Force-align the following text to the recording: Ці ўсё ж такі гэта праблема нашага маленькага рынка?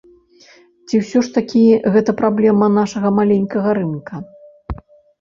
Ці 0.87 1.01
ўсё 1.01 1.19
ж 1.27 1.35
такі 1.35 1.61
гэта 1.97 2.11
праблема 2.23 2.73
нашага 2.81 3.15
маленькага 3.21 3.79
рынка? 3.83 4.15